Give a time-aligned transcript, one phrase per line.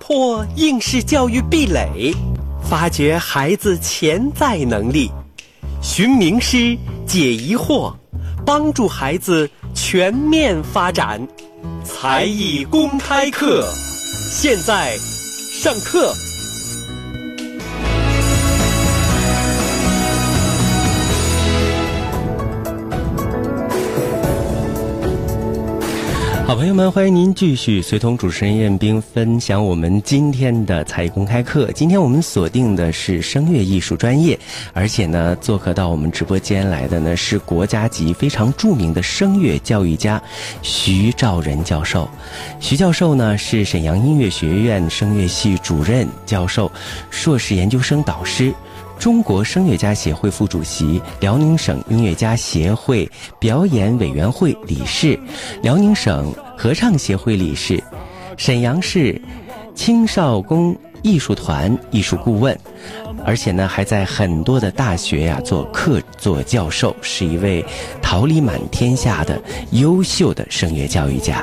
[0.00, 2.12] 破应试教育壁垒，
[2.68, 5.10] 发掘孩子潜在能力，
[5.82, 6.76] 寻名师
[7.06, 7.94] 解疑惑，
[8.44, 11.20] 帮助孩子全面发展。
[11.84, 13.70] 才艺公开课，
[14.32, 14.96] 现在
[15.52, 16.12] 上课。
[26.50, 31.70] 好朋友们，欢迎您继续随同主持人燕兵分享我们今天的才艺公开课。
[31.70, 34.36] 今天我们锁定的是声乐艺术专业，
[34.72, 40.20] 而且呢，做客到我们直播间来的呢是国家级非常著名的声乐教育家
[40.60, 42.10] 徐兆仁教授。
[42.58, 46.68] 徐教授呢是沈阳音乐学院声乐系主任教授、
[47.10, 48.52] 硕士研究生导师。
[49.00, 55.18] 中国声乐家协会副主席、辽宁省音乐家协会表演委员会理事、
[55.62, 57.82] 辽宁省合唱协会理事、
[58.36, 59.18] 沈阳市
[59.74, 62.56] 青少宫艺术团艺术顾问，
[63.24, 67.64] 而且呢，还在很多的大学呀做客座教授，是一位
[68.02, 71.42] 桃李满天下的优秀的声乐教育家。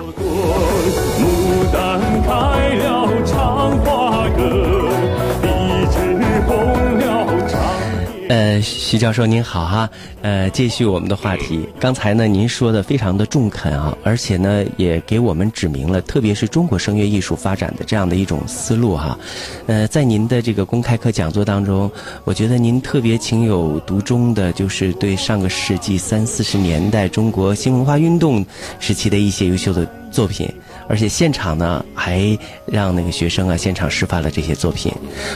[8.61, 9.89] 徐教授您好哈，
[10.21, 11.67] 呃，继续我们的话题。
[11.79, 19.17] 刚才呢，您说的非常的中肯啊，而且呢，也给我们指明了，特别是中国声乐艺术发展的这样的一种思路哈。
[19.65, 21.91] 呃，在您的这个公开课讲座当中，
[22.23, 28.45] 我觉得您特别情有独钟的，就是对上个世纪三四十年代中国新文化运动
[28.79, 30.49] 时期的一些优秀的作品。
[30.89, 34.91] 而且现场呢，还让那个学生啊现场示范了这些作品。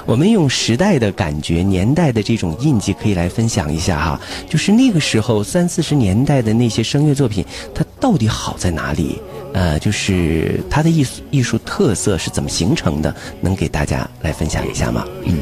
[0.05, 4.19] 我们用时代的感觉、年代的这种印记，可以来分享一下哈。
[4.49, 9.19] 就是那个时候三四十年代的那些声乐作品，它到底好在哪里？
[9.53, 13.13] 呃，就是它的艺术艺术特色是怎么形成的？
[13.41, 15.05] 能给大家来分享一下吗？
[15.25, 15.37] 嗯。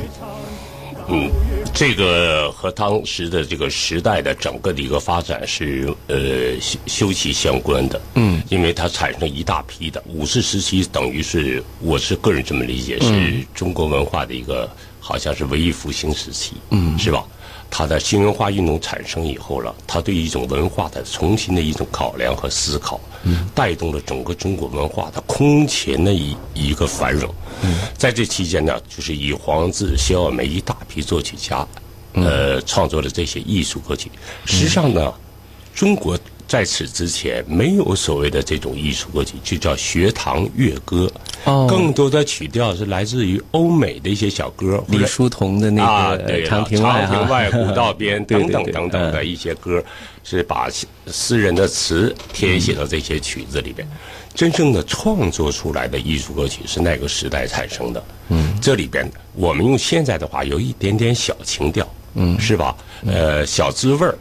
[1.11, 1.29] 嗯，
[1.73, 8.01] 这个和当时的这个时代的整个的一个发展是呃休休戚相关的。
[8.15, 14.69] 嗯，因为它产生一大批的五四时期，等于是我是个人这么理解，是中国文化的一个
[14.99, 16.53] 好像是文艺复兴时期。
[16.69, 17.25] 嗯，是吧？
[17.69, 22.99] 它的新文化运动产生以后了，他对一种文化的重新的一种考量和思考，
[23.53, 27.33] 带动了整个中国文化的空前的一一个繁荣。
[27.97, 31.65] 在这期间呢，就是以黄自、肖耀梅一大批作曲家，
[32.13, 34.11] 呃，创作的这些艺术歌曲。
[34.45, 35.13] 实际上呢，
[35.73, 36.17] 中国。
[36.49, 41.09] 在此之前，没有所谓的这种艺术歌曲，就叫学堂乐歌。
[41.45, 49.81] 哦，更多的曲调是来自于欧美的一些小歌，李叔同的那个《长亭外》长亭外古道边 》等等等等的一些歌，
[50.23, 50.67] 是把
[51.05, 53.87] 诗人的词填写到这些曲子里边。
[54.33, 58.03] 真正的创作出来的艺术歌曲是那个时代产生的。
[58.29, 62.75] 嗯，这里边我们用现在的话，有一点点小情调，嗯，是吧？
[63.05, 64.17] 呃，小滋味儿。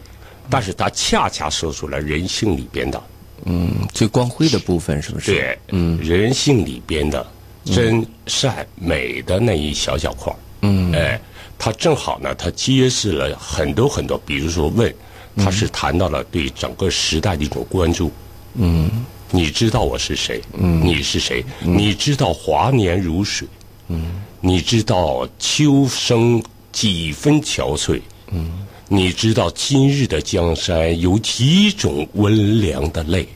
[0.49, 3.03] 但是它恰恰说出了人性里边的，
[3.45, 5.31] 嗯，最光辉的部分，是不是？
[5.31, 7.25] 对，嗯，人性里边的
[7.63, 11.19] 真善美的那一小小块嗯，哎，
[11.57, 14.93] 它正好呢，它揭示了很多很多，比如说问，
[15.37, 18.11] 它是谈到了对整个时代的一种关注，
[18.55, 18.89] 嗯，
[19.31, 20.41] 你知道我是谁？
[20.57, 21.45] 嗯，你是谁？
[21.61, 23.47] 你知道华年如水？
[23.87, 24.11] 嗯，
[24.41, 28.01] 你知道秋生几分憔悴？
[28.31, 28.65] 嗯。
[28.91, 33.27] 你知道今日的江山有几种温凉的泪？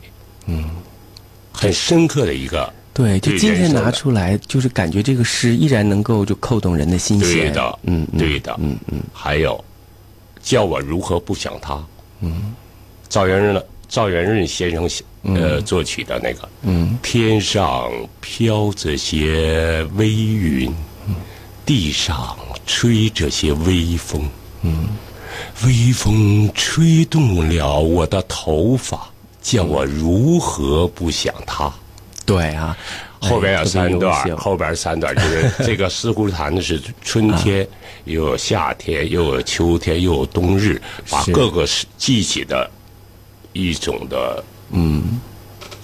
[0.48, 0.66] 嗯，
[1.52, 2.74] 很深刻的一个。
[2.92, 7.30] 对，就今天拿出来，就是感觉这个诗依然能够就扣动人的心弦。
[7.30, 9.00] 对的，嗯，对的，嗯嗯。
[9.14, 9.64] 还有，
[10.42, 11.84] 叫我如何不想他？
[12.22, 12.54] 嗯，
[13.08, 14.90] 赵元任的赵元任先生
[15.22, 16.50] 呃作曲的那个。
[16.64, 16.98] 嗯。
[17.04, 20.74] 天上飘着些微云，
[21.64, 24.28] 地上吹着些微风。
[24.64, 24.88] 嗯。
[25.66, 29.10] 微风吹动了我的头发，
[29.42, 31.72] 叫我如何不想他？
[32.26, 32.78] 对啊，
[33.20, 37.68] 后边有三段，后边三段就是 这个似乎谈的是春天，
[38.06, 42.70] 又有夏天，又有秋天，又有冬日，把各个季节的
[43.52, 44.42] 一种的
[44.72, 45.20] 嗯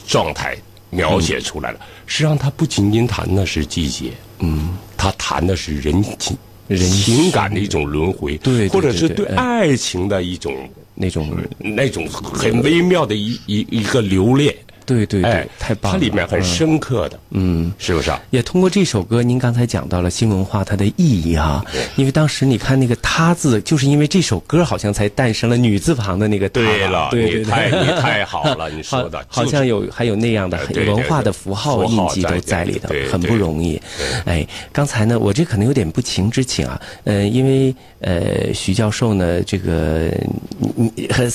[0.07, 0.56] 状态
[0.90, 1.80] 描写出来了。
[2.06, 6.02] 实际上，它不仅仅谈的是季节，嗯，它谈的是人
[6.77, 6.89] 情。
[6.89, 10.54] 情感的一种轮回，对，或者是对爱情的一种
[10.95, 14.56] 那种那种很微妙的一一一个留恋，
[14.90, 16.00] 对对对，太棒了！
[16.00, 18.20] 它里面很深刻的，嗯，是不是啊？
[18.32, 21.64] 也通过这首歌，您刚才讲到了新文化它的意义啊，
[21.96, 26.54] 因为当时你看那个“他”字，就是因为这首歌好像才诞生了女字旁的那个“他”。
[26.60, 33.80] 对了，对对你太你太好了，你说的 好像有还有那样的文化的符号印记都在里头，很不容易。
[34.26, 40.10] 哎，刚才呢，我这可能有点不情之请啊，嗯，因为呃，徐教授呢，这个
[40.76, 41.30] 你和。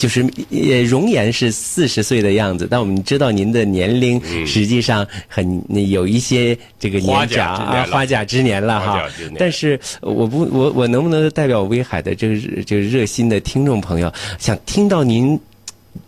[0.00, 9.06] 就是也容颜是四十岁的样子，但我们知道您的年龄实际上很有一些这个年长啊，花甲之年了哈。
[9.38, 15.38] 但是我不我我能不能代表威海的这个这个热心的听众朋友，想听到您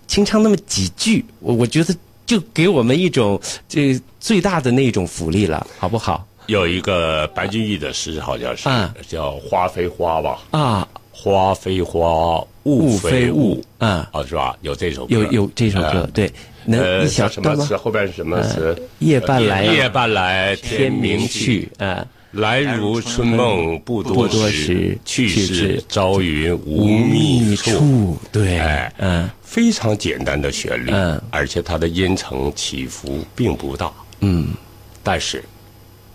[0.07, 1.95] 清唱那么几句，我我觉得
[2.25, 6.27] 就给我们一种这最大的那种福利了，好不好？
[6.47, 8.67] 有一个白居易的诗，好像是
[9.07, 10.39] 叫花非花吧？
[10.53, 10.89] 啊。
[11.13, 14.57] 花非花，雾非雾，啊，啊，是吧？
[14.63, 16.33] 有这首歌，有有这首歌，对。
[16.65, 17.77] 能一小什么词？
[17.77, 18.81] 后边是什么词？
[19.01, 21.69] 夜半来，夜半来，天明去。
[21.79, 28.17] 啊，来如春梦不多时，去是朝云无觅处。
[28.31, 28.61] 对，
[28.99, 34.55] 嗯，非常简单的旋律，嗯，而且它的音程起伏并不大，嗯，
[35.03, 35.43] 但是。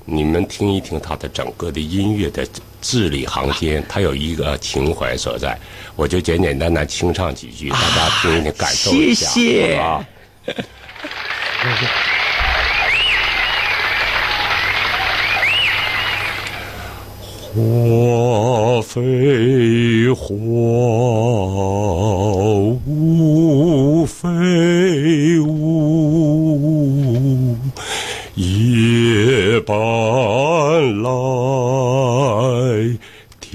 [0.10, 2.48] 你们听一听他的整个的音乐的
[2.80, 5.60] 字里行间，他有一个情怀所在，
[5.98, 9.30] 我就简简单单清唱几句，大家听一听，感受一下，
[9.76, 10.08] 好吧？
[17.54, 20.34] 花非花，
[22.86, 24.28] 雾非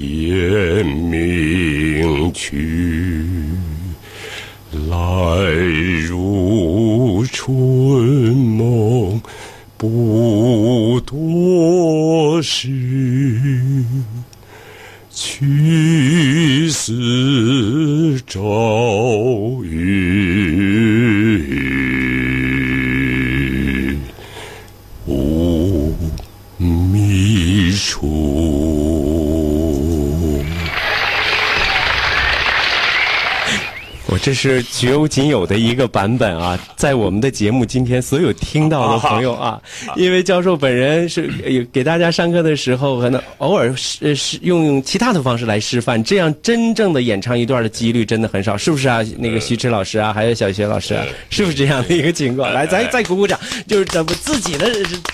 [0.05, 3.31] 天明去，
[4.89, 5.49] 来
[6.09, 9.21] 如春梦
[9.77, 12.67] 不多时，
[15.09, 18.41] 去似朝
[34.19, 39.61] 这是绝无仅有的一个版本啊，在我们的节目今天所有听到的朋友啊，
[39.95, 41.29] 因为教授本人是
[41.71, 49.01] 给大家上课的时候，可能偶尔是是用用其他的方式来示范，这样真正的演唱一段的几率真的很少，是不是啊？
[49.17, 50.97] 那个徐迟老师啊，还有小学老师，
[51.29, 52.53] 是不是这样的一个情况？
[52.53, 54.67] 来，咱再鼓鼓掌，就是咱们自己的，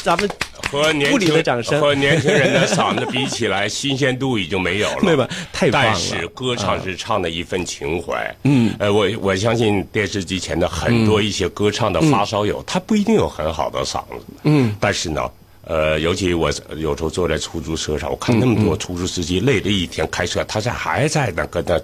[0.03, 0.29] 咱们。
[0.71, 5.01] 和年轻和年轻人的嗓子比起来，新鲜度已经没有了。
[5.03, 5.27] 对吧？
[5.51, 5.91] 太棒了。
[5.91, 8.35] 但是歌唱是唱的一份情怀。
[8.43, 8.73] 嗯。
[8.79, 14.25] 呃，我我相信电视机前的很多一些歌唱的发烧友，他不一定有很好的嗓子。
[14.43, 14.75] 嗯。
[14.79, 15.21] 但是呢。
[15.69, 21.79] 呃，尤其我有时候坐在出租车上，我看那么多出租司机累了一天开车，他在还在那跟那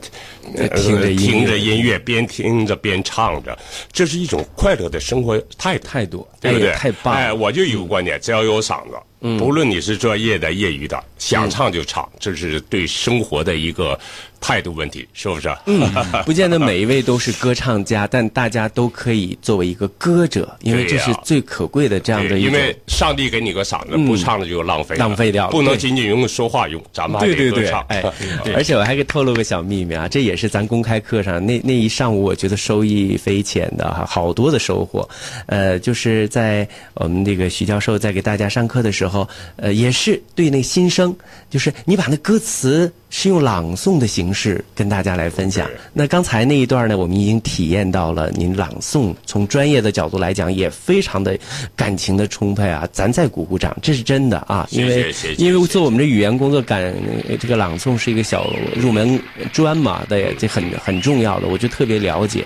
[0.70, 3.56] 听着听着音乐，边听着边唱着，
[3.92, 6.74] 这是一种快乐的生活态态度，对不对？
[6.74, 7.14] 太棒！
[7.14, 8.98] 哎，我就有个观点，只要有嗓子，
[9.38, 14.00] 不论你是专业的、业余的，想唱就唱，这是对生活的一个。
[14.42, 15.50] 态度问题是不是？
[15.66, 15.90] 嗯，
[16.24, 22.38] 不见得每一位都是歌唱家，但大家都可以作为一个歌者，因为这是最可贵的这样的。
[22.38, 27.84] 因为上帝给你个嗓子，不唱了就浪费，浪费掉了，不能仅仅用说话用，咱们还得歌唱。
[27.88, 28.04] 哎，
[28.54, 35.10] 而且我还给透露个小秘密啊，这也是咱公开课上那那一上午，我觉得收益匪浅的哈，好多的收获。
[35.48, 39.15] 呃，就是在我们这个徐教授在给大家上课的时候，
[39.58, 41.16] 呃，也是对那新生，
[41.50, 42.92] 就是你把那歌词。
[43.18, 45.70] 是用朗诵的形式跟大家来分享。
[45.94, 51.38] 那刚才那一段呢，我们已经体验到了您朗诵，从专业的角度来讲，也非常的
[51.78, 52.86] 感情的充沛啊！
[52.92, 54.68] 咱再鼓鼓掌，这是真的啊！
[54.70, 56.94] 因为因为做我们这语言工作，感
[57.40, 59.18] 这个朗诵是一个小入门
[59.54, 62.46] 专嘛，对，这很很重要的，我就特别了解。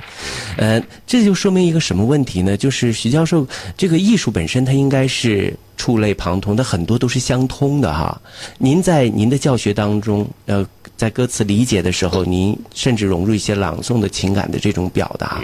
[0.55, 2.55] 呃，这就说明一个什么问题呢？
[2.55, 5.51] 就是徐教授，这个艺术本身它应该是。
[5.79, 8.21] 触类旁通，的很多都是相通的哈。
[8.57, 10.67] 您在您的教学当中，呃，
[10.97, 15.41] 在歌词理解的时候，您甚至融入一些朗诵的情感的这种表达。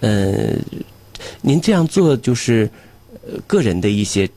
[0.00, 0.52] 呃，
[1.40, 2.70] 您这样做就是
[3.26, 4.28] 呃个人的一些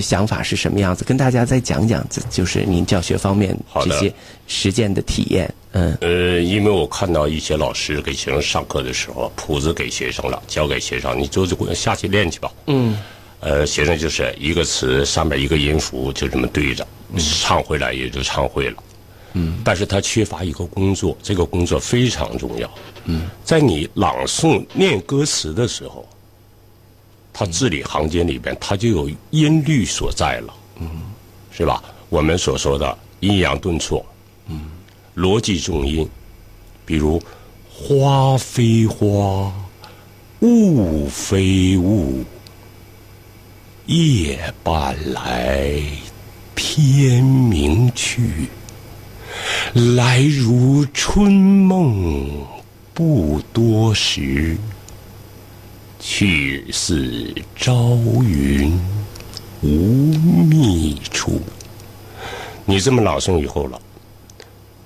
[0.00, 1.02] 想法是什么样子？
[1.04, 4.14] 跟大家再讲讲，就是您教学方面这些
[4.46, 5.52] 实践的体验。
[5.72, 5.98] 嗯。
[6.00, 12.48] 呃，因为我看到一些老师给学生上课的时候，谱子给学生了，交给学生，你就就下去练去吧。
[12.68, 12.96] 嗯。
[13.40, 18.76] 呃，学生就是一个词上面一个音符，就这么对着唱回来，也就唱会了。
[19.32, 22.70] 嗯，但是他缺乏一个工作，这个工作非常重要。
[23.04, 26.06] 嗯，在你朗诵念歌词的时候，
[27.32, 30.88] 它字里行间里边它就有音律所在了，嗯，
[31.50, 31.82] 是吧？
[32.08, 34.04] 我们所说的阴阳顿挫，
[34.48, 34.68] 嗯，
[35.16, 36.06] 逻辑重音，
[36.84, 37.22] 比如
[37.70, 39.50] 花非花，
[40.40, 42.24] 雾非雾，
[43.90, 45.82] 夜半来，
[46.54, 48.46] 天明去，
[49.96, 52.46] 来如春梦
[52.94, 54.56] 不多时，
[55.98, 58.80] 去似朝云
[59.60, 60.14] 无
[60.46, 61.40] 觅处。
[62.64, 63.82] 你这么朗诵以后了，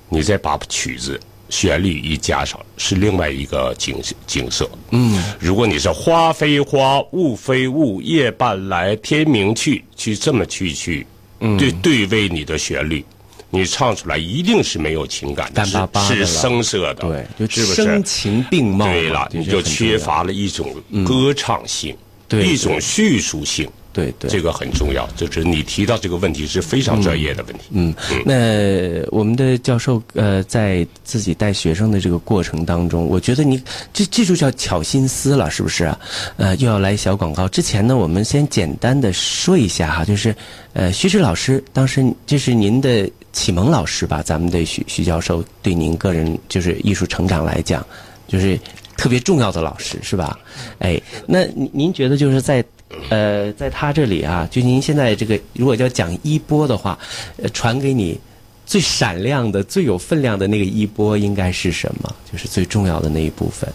[0.09, 1.21] 你再把曲子
[1.55, 4.69] 旋律一加上，是另外一个景景色。
[4.91, 11.07] 嗯，如果你是花非花，雾非雾，夜半来，天明去，去这么去去，
[11.39, 13.05] 对对位你的旋律，
[13.51, 17.63] 你唱出来一定是没有情感的，干巴巴的了是声色的，对，就？
[17.63, 18.87] 声情并茂。
[18.87, 20.75] 对了，你就缺乏了一种
[21.07, 21.97] 歌唱性，
[22.27, 23.71] 对一种叙述性。
[23.95, 27.61] 对对这个很重要，就是你提到这个问题是非常专业的问题。
[27.71, 27.95] 嗯，
[28.27, 35.99] 那我们的教授呃，在自己带学生的这个过程当中，我觉得你这这就叫巧心思了，是不是啊？
[36.37, 40.35] 呃，又要来小广告之前呢，我们先简单的说一下哈，就是
[40.73, 44.23] 呃，徐志老师当时这是您的启蒙老师吧？
[44.23, 47.87] 咱们的徐徐教授对您个人就是艺术成长来讲，
[48.27, 48.59] 就是
[48.97, 50.37] 特别重要的老师是吧？
[50.81, 52.65] 哎，那您您觉得就是在
[53.09, 56.99] 呃，在他这里啊，就您现在这个如果要讲衣钵的话，
[57.43, 58.19] 呃，传给你
[58.65, 62.15] 最闪亮的、最有分量的那个衣钵应该是什么？
[62.31, 63.69] 就是最重要的那一部分。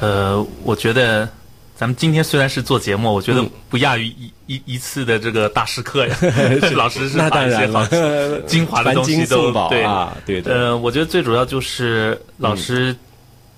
[0.00, 1.28] 呃，我觉得
[1.74, 6.16] 咱们今天虽然是做节目，我觉得嗯不亚于一一一次的这个大师课呀。
[6.76, 7.84] 老师是那把一些好
[8.46, 12.94] 精华的东西都对啊对对呃，我觉得最主要就是老师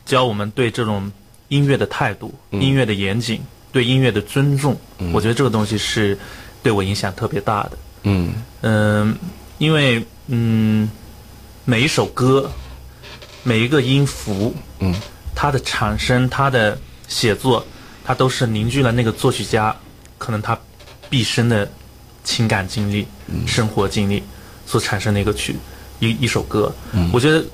[0.07, 1.11] 教我们对这种
[1.49, 3.41] 音乐的态度、嗯音乐的严谨、
[3.73, 4.77] 对音乐的尊重。
[5.13, 6.19] 我觉得这个东西是
[6.63, 7.71] 对我影响特别大的。
[8.03, 8.33] 嗯
[8.63, 9.17] 嗯，
[9.59, 10.89] 因为嗯，
[11.65, 12.51] 每一首歌，
[13.43, 14.95] 每一个音符，嗯，
[15.35, 17.65] 它的产生，它的写作，
[18.05, 19.75] 它都是凝聚了那个作曲家
[20.17, 20.59] 可能他
[21.11, 21.71] 毕生的
[22.25, 23.07] 情感经历、
[23.47, 24.23] 生活经历
[24.67, 25.57] 所产生的一个曲
[26.01, 26.73] 一一首歌。
[27.13, 27.45] 我觉得，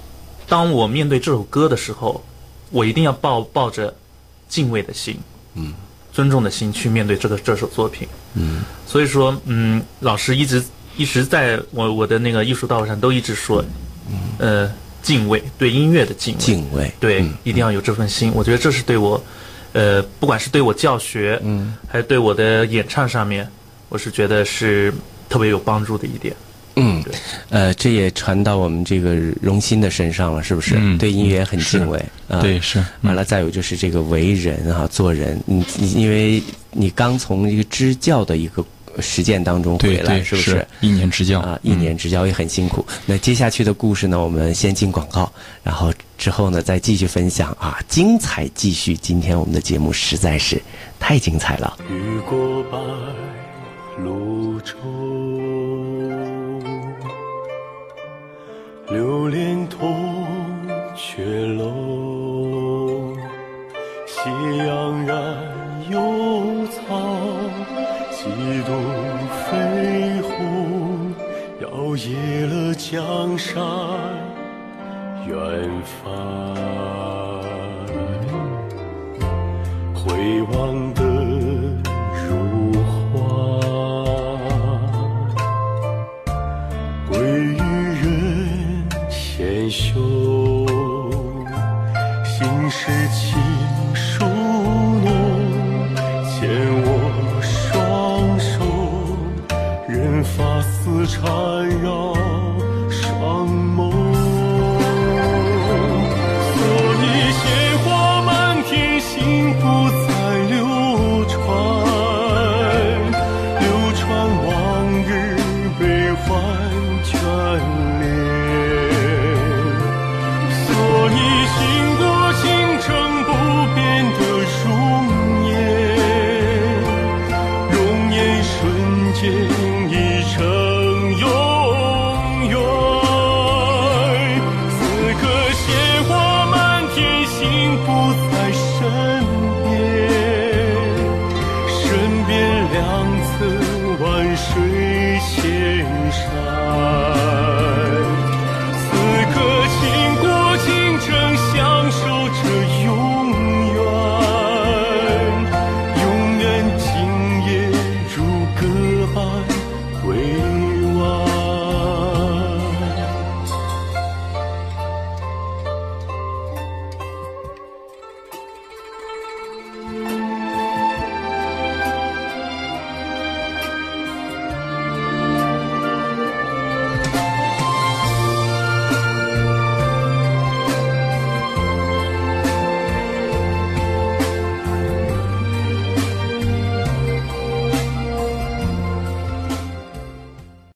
[0.49, 2.23] 当我面对这首歌的时候，
[2.71, 3.95] 我一定要抱抱着
[4.49, 5.17] 敬畏的心，
[5.55, 5.73] 嗯，
[6.15, 8.09] 尊重的心去面对这个这首作品。
[8.35, 10.65] 嗯所以说，嗯，老师一直
[10.97, 13.63] 一直在我我的那个艺术道路上都一直说，
[14.39, 14.71] 呃，
[15.03, 16.93] 敬畏，对音乐的敬畏，敬畏。
[17.01, 18.33] 对，一定要有这份心。
[18.35, 19.23] 我觉得这是对我，
[19.73, 23.49] 呃，不管是对我教学，嗯，还是对我的演唱上面，
[23.89, 24.95] 我是觉得是
[25.29, 26.35] 特别有帮助的一点。
[26.77, 27.15] 嗯对，
[27.51, 30.75] 呃，这也传到我们这个荣心的身上了，是不是？
[30.79, 31.99] 嗯对音乐很敬畏。
[32.29, 38.65] 啊对是嗯完了，再有就是这个为人啊，做人，你你因为你刚从一个支教的一个
[39.01, 40.67] 实践当中回来，对对是不是？
[40.81, 42.85] 一年支教啊，一年支教也很辛苦。
[43.07, 45.31] 那接下去的故事呢，我们先进广告，
[45.63, 48.97] 然后之后呢再继续分享啊，精彩继续。
[48.97, 50.61] 今天我们的节目实在是
[50.99, 51.77] 太精彩了。
[51.91, 52.79] 雨过白
[54.03, 54.75] 鹭洲，
[59.25, 63.17] 流连铜雀楼。
[64.07, 65.17] 斜阳染
[65.89, 67.01] 幽草，
[68.11, 68.29] 几
[68.65, 68.71] 度
[69.45, 71.15] 飞鸿，
[71.61, 72.07] 摇曳
[72.49, 73.55] 了江山
[75.27, 75.37] 远
[76.03, 76.03] 方。
[79.95, 80.94] 回望